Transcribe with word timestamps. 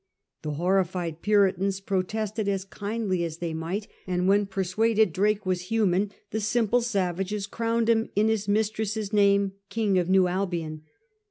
The 0.41 0.53
horrified 0.55 1.21
Puritans 1.21 1.79
protested 1.79 2.47
as 2.47 2.65
kindly 2.65 3.23
as 3.23 3.37
they 3.37 3.53
might, 3.53 3.87
and 4.07 4.27
when 4.27 4.47
persuaded 4.47 5.13
Drake 5.13 5.45
was 5.45 5.69
human, 5.69 6.09
the 6.31 6.39
simple 6.41 6.81
savages 6.81 7.45
crowned 7.45 7.87
him 7.87 8.09
in 8.15 8.27
his 8.27 8.47
mistress's 8.47 9.13
name 9.13 9.51
king 9.69 9.99
of 9.99 10.09
New 10.09 10.25
Albion. 10.27 10.81